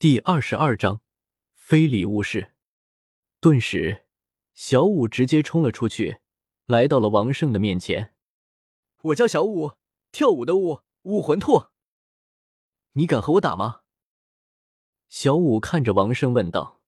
[0.00, 1.02] 第二十二章，
[1.52, 2.54] 非礼勿视。
[3.38, 4.06] 顿时，
[4.54, 6.20] 小五直接冲了出去，
[6.64, 8.14] 来到了王胜的面前。
[9.02, 9.72] 我叫小五，
[10.10, 11.66] 跳舞的舞，武魂兔。
[12.92, 13.82] 你敢和我打吗？
[15.10, 16.80] 小五看着王胜问道。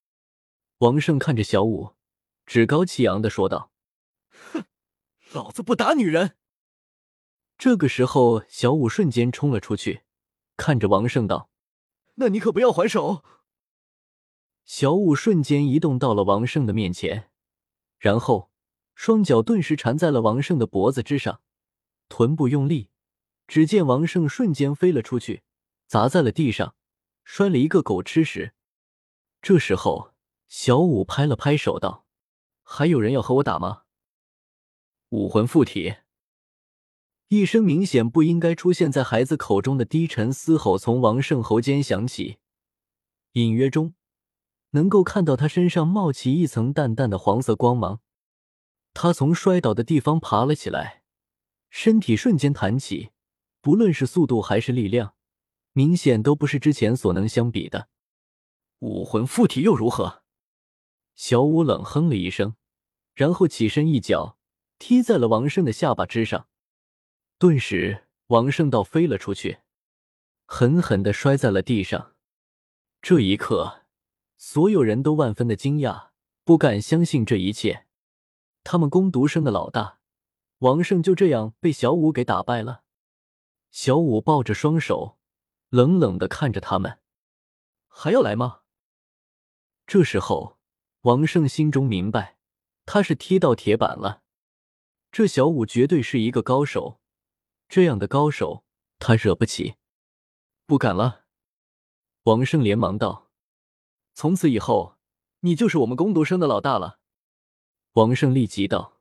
[0.79, 1.95] 王胜看着小五，
[2.47, 3.73] 趾高气扬的说道
[4.55, 4.65] ：“哼，
[5.33, 6.39] 老子不打女人。”
[7.59, 10.05] 这个时候，小五瞬间冲了出去，
[10.57, 11.51] 看着王胜道。
[12.15, 13.25] 那你可不要还手！
[14.65, 17.31] 小五瞬间移动到了王胜的面前，
[17.99, 18.51] 然后
[18.95, 21.41] 双脚顿时缠在了王胜的脖子之上，
[22.09, 22.91] 臀部用力，
[23.47, 25.43] 只见王胜瞬间飞了出去，
[25.87, 26.77] 砸在了地上，
[27.25, 28.53] 摔了一个狗吃屎。
[29.41, 30.13] 这时候，
[30.47, 32.07] 小五拍了拍手道
[32.63, 33.83] ：“还有人要和我打吗？”
[35.11, 35.97] 武魂附体。
[37.33, 42.37] 一声明显不应该出现在孩子口中的低沉嘶吼从王胜喉间响起，
[43.33, 43.95] 隐约中
[44.73, 48.01] 能够看到他身上冒起一层淡淡的黄色光芒。
[48.93, 51.05] 他从摔倒的地方爬了起来，
[51.71, 53.13] 身体瞬间弹起，
[53.63, 55.15] 不论是速度还是力量，
[55.73, 57.89] 明显都不是之前所能相比的。
[58.81, 60.23] 武魂附体又如何？
[61.15, 62.57] 小五冷哼了一声，
[63.15, 64.37] 然后起身一脚
[64.79, 66.49] 踢在了王胜的下巴之上。
[67.43, 69.63] 顿时，王胜道飞了出去，
[70.47, 72.15] 狠狠的摔在了地上。
[73.01, 73.83] 这一刻，
[74.37, 76.11] 所有人都万分的惊讶，
[76.45, 77.89] 不敢相信这一切。
[78.63, 79.99] 他们攻读生的老大
[80.59, 82.85] 王胜就这样被小五给打败了。
[83.73, 85.19] 小五抱着双手，
[85.69, 87.01] 冷冷的看着他们
[87.91, 88.61] ：“还要来吗？”
[89.89, 90.61] 这时候，
[91.01, 92.39] 王胜心中明白，
[92.87, 94.23] 他是踢到铁板了。
[95.11, 97.01] 这小五绝对是一个高手。
[97.75, 98.67] 这样的高手，
[98.99, 99.77] 他惹不起，
[100.67, 101.25] 不敢了。
[102.25, 103.31] 王胜连忙道
[104.13, 104.99] ：“从此以后，
[105.41, 107.01] 你就是我们攻读生的老大了。”
[107.97, 109.01] 王胜立即道。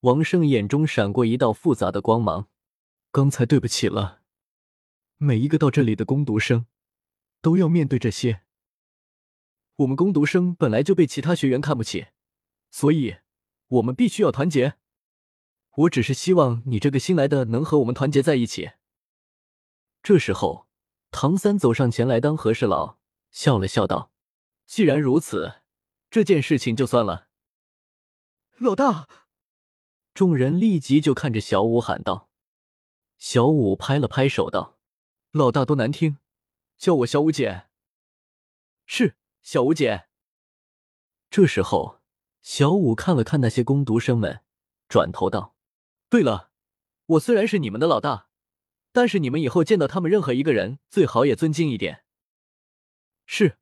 [0.00, 2.48] 王胜眼中闪过一道复杂的光芒
[3.12, 4.22] ：“刚才对不起了，
[5.18, 6.64] 每一个到这里的攻读生，
[7.42, 8.44] 都要面对这些。
[9.76, 12.06] 我们攻读生本来就被其他学员看不起，
[12.70, 13.16] 所以
[13.68, 14.78] 我们必须要团结。”
[15.76, 18.72] 我只是希望你这个新来的能和我们团结在一起。
[20.02, 20.68] 这时候，
[21.10, 22.98] 唐三走上前来当和事佬，
[23.30, 24.12] 笑了笑道
[24.66, 25.62] ：“既然如此，
[26.10, 27.28] 这件事情就算了。”
[28.58, 29.08] 老大，
[30.12, 32.28] 众人立即就看着小五喊道
[33.18, 34.78] ：“小五拍了拍手道
[35.32, 36.18] ：‘老大多难听，
[36.78, 37.66] 叫我小五姐。’
[38.86, 40.06] 是小五姐。”
[41.30, 42.00] 这时候，
[42.42, 44.42] 小五看了看那些攻读生们，
[44.88, 45.53] 转头道。
[46.14, 46.52] 对了，
[47.06, 48.28] 我虽然是你们的老大，
[48.92, 52.04] 但是你们以后见到他们任何一个人，最好也尊敬一点。
[53.26, 53.58] 是，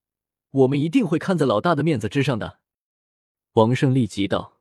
[0.50, 2.60] 我们一定会看在老大的面子之上的。
[3.54, 4.60] 王胜立即道。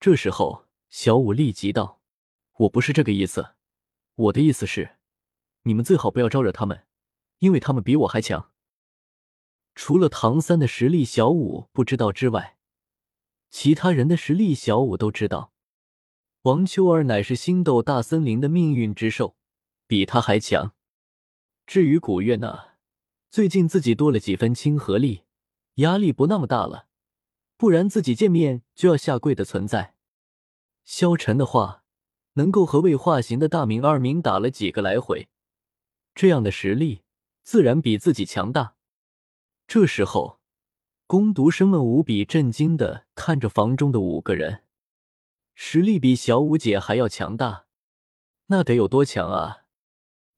[0.00, 2.00] 这时候，小五立即道
[2.58, 3.50] ：“我不是这个意思，
[4.16, 4.96] 我的意思是，
[5.62, 6.88] 你们最好不要招惹他们，
[7.38, 8.50] 因为他们比我还强。
[9.76, 12.58] 除了唐三的实力小五不知道之外，
[13.48, 15.52] 其他人的实力小五都知道。”
[16.46, 19.34] 王秋儿乃是星斗大森林的命运之兽，
[19.88, 20.74] 比他还强。
[21.66, 22.76] 至于古月娜，
[23.28, 25.24] 最近自己多了几分亲和力，
[25.78, 26.86] 压力不那么大了，
[27.56, 29.96] 不然自己见面就要下跪的存在。
[30.84, 31.82] 萧晨的话，
[32.34, 35.26] 能够和未化形的大明二明打了几个来回，
[36.14, 37.02] 这样的实力
[37.42, 38.76] 自然比自己强大。
[39.66, 40.38] 这时候，
[41.08, 44.62] 攻读生们无比震惊的看着房中的五个人。
[45.58, 47.64] 实力比小五姐还要强大，
[48.48, 49.64] 那得有多强啊！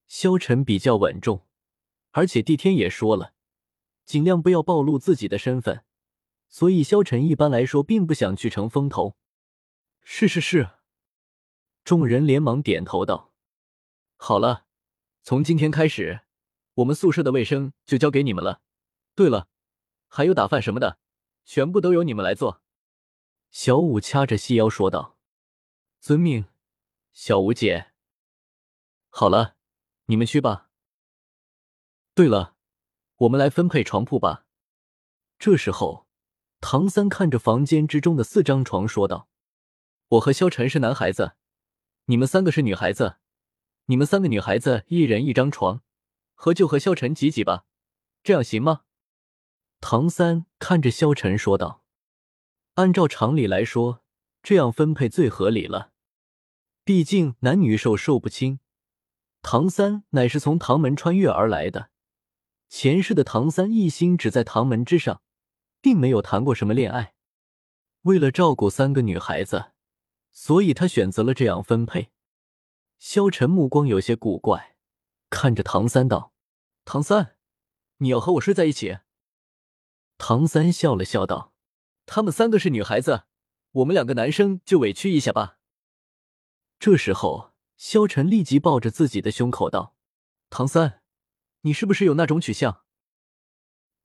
[0.06, 1.44] 萧晨比较稳重，
[2.12, 3.34] 而且帝天也说了，
[4.04, 5.84] 尽量不要暴露自己的身份，
[6.48, 9.16] 所以萧晨一般来说并不想去成风头。
[10.02, 10.70] 是是是，
[11.84, 13.32] 众人连忙点头道
[14.16, 14.66] ：“好了，
[15.24, 16.20] 从今天开始，
[16.74, 18.60] 我们宿舍的卫生就交给你们了。
[19.16, 19.48] 对了，
[20.06, 21.00] 还有打饭什么的，
[21.44, 22.62] 全部都由你们来做。”
[23.50, 25.16] 小五掐着细腰说道
[26.00, 26.46] ：“遵命，
[27.12, 27.92] 小吴姐。
[29.08, 29.56] 好了，
[30.06, 30.70] 你们去吧。
[32.14, 32.54] 对了，
[33.16, 34.46] 我们来分配床铺吧。”
[35.38, 36.06] 这时候，
[36.60, 39.28] 唐三看着房间之中的四张床说道
[40.08, 41.32] ：“我和萧晨是男孩子，
[42.04, 43.16] 你们三个是女孩子，
[43.86, 45.82] 你们三个女孩子一人一张床，
[46.34, 47.66] 和就和萧晨挤挤吧，
[48.22, 48.84] 这样行吗？”
[49.80, 51.84] 唐三看着萧晨说道。
[52.74, 54.04] 按照常理来说，
[54.48, 55.92] 这样分配最合理了。
[56.82, 58.60] 毕竟男女授受不亲，
[59.42, 61.90] 唐三乃是从唐门穿越而来的，
[62.70, 65.20] 前世的唐三一心只在唐门之上，
[65.82, 67.12] 并没有谈过什么恋爱。
[68.04, 69.72] 为了照顾三个女孩子，
[70.32, 72.08] 所以他选择了这样分配。
[72.98, 74.78] 萧晨目光有些古怪，
[75.28, 76.32] 看着唐三道
[76.86, 77.36] ：“唐三，
[77.98, 79.00] 你要和我睡在一起？”
[80.16, 81.52] 唐三笑了笑道
[82.06, 83.24] ：“他们三个是女孩子，
[83.72, 85.58] 我们两个男生就委屈一下吧。”
[86.78, 89.94] 这时候，萧晨立即抱着自己的胸口道
[90.50, 91.02] ：“唐三，
[91.62, 92.84] 你是不是有那种取向？”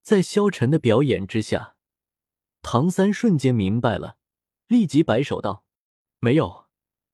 [0.01, 1.75] 在萧晨的表演之下，
[2.61, 4.17] 唐三瞬间明白了，
[4.67, 5.65] 立即摆手道
[6.19, 6.67] ：“没有，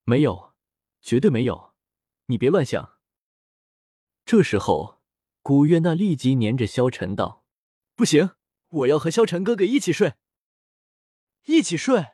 [0.04, 0.54] 没有，
[1.02, 1.74] 绝对没有，
[2.26, 2.98] 你别乱想。”
[4.26, 5.02] 这时候，
[5.42, 7.46] 古月娜立即黏着萧晨道
[7.96, 8.32] ：“不行。”
[8.72, 10.14] 我要和萧晨哥哥一起睡，
[11.46, 12.10] 一起睡。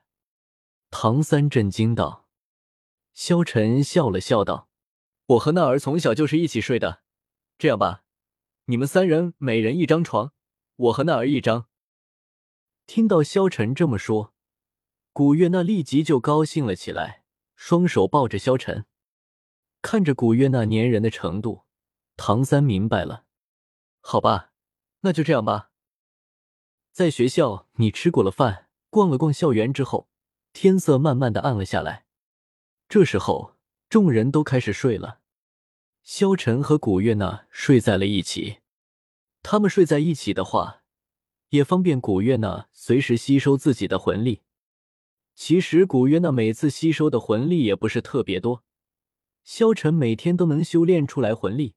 [0.98, 2.26] 唐三震惊道。
[3.14, 4.70] 萧晨笑了笑道
[5.28, 7.02] ：“我和那儿从小就是一起睡的，
[7.58, 8.06] 这样吧，
[8.68, 10.32] 你们三人每人一张床，
[10.78, 11.68] 我和那儿一张。”
[12.88, 14.34] 听到萧晨这么说，
[15.12, 17.26] 古月娜立即就高兴了起来，
[17.58, 18.86] 双手抱着萧晨，
[19.82, 21.64] 看着古月娜粘人的程度，
[22.16, 23.26] 唐三明白了。
[24.00, 24.54] 好吧，
[25.02, 25.72] 那就这样吧。
[26.94, 30.08] 在学校，你吃过了饭，逛了逛校园之后，
[30.56, 32.06] 天色慢慢的暗了下来。
[32.88, 33.56] 这时候，
[33.90, 35.20] 众人都开始睡了。
[36.02, 38.60] 萧晨和古月娜睡在了一起。
[39.44, 40.82] 他们睡在一起的话，
[41.50, 44.44] 也方便古月娜随时吸收自己的魂力。
[45.36, 48.64] 其实，古月娜每次吸收的魂力也不是特别多，
[49.44, 51.76] 萧晨每天都能修炼出来魂力，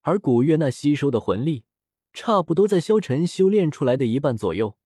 [0.00, 1.64] 而古月娜吸收的魂力。
[2.14, 4.78] 差不多在萧晨修炼出来的一半左右，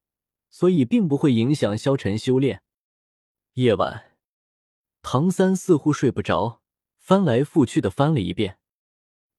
[0.51, 2.65] 所以并不会影响萧晨修炼。
[3.57, 4.17] 夜晚，
[5.03, 6.63] 唐三似乎睡不着，
[6.97, 8.59] 翻来覆去的翻了一遍。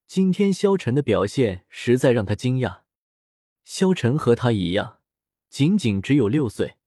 [0.05, 2.81] 今天萧晨的表现实在让他惊讶。
[3.63, 4.99] 萧晨和他一样，
[5.49, 6.77] 仅仅只有六岁，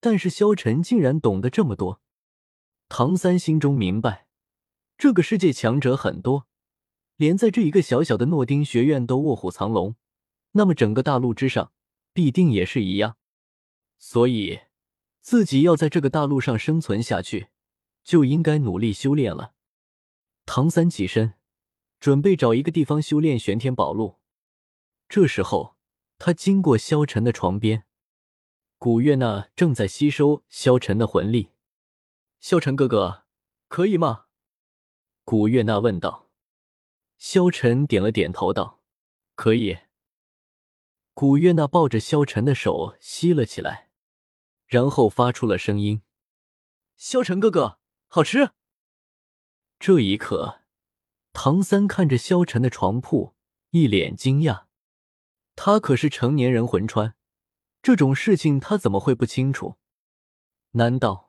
[0.00, 2.00] 但是萧晨竟然懂得这么多。
[2.88, 4.26] 唐三心中明白，
[4.98, 6.48] 这个世界强者很多，
[7.14, 9.94] 连在这一个小小的诺丁学院都卧虎藏龙。
[10.56, 11.72] 那么整个大陆之上
[12.12, 13.16] 必定也是一样，
[13.96, 14.58] 所以
[15.24, 17.48] 自己要在这个大陆上生存下去，
[18.04, 19.54] 就应该努力修炼了。
[20.44, 21.32] 唐三起身，
[21.98, 24.18] 准备找一个地方修炼玄天宝录。
[25.08, 25.76] 这时候，
[26.18, 27.84] 他经过萧晨的床边，
[28.76, 31.52] 古月娜正在吸收萧晨的魂力。
[32.38, 33.24] 萧晨哥哥，
[33.68, 34.26] 可以吗？
[35.24, 36.28] 古月娜问道。
[37.16, 38.82] 萧晨点了点头，道
[39.34, 39.78] ：“可以。”
[41.14, 43.88] 古月娜抱着萧晨的手吸了起来，
[44.74, 46.02] 然后发出了声音
[46.98, 47.78] ：“萧晨哥哥，
[48.08, 48.50] 好吃。”
[49.78, 50.62] 这一刻，
[51.32, 53.36] 唐三看着萧晨的床铺，
[53.70, 54.64] 一脸惊讶。
[55.54, 57.14] 他可是成年人魂穿，
[57.82, 59.76] 这种事情他怎么会不清楚？
[60.72, 61.23] 难道